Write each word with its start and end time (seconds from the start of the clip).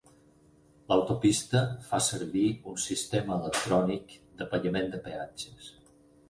L'autopista 0.91 1.61
fa 1.89 1.99
servir 2.05 2.45
un 2.71 2.79
sistema 2.85 3.37
electrònic 3.37 4.17
de 4.41 4.49
pagament 4.55 4.91
de 4.97 5.03
peatges. 5.11 5.71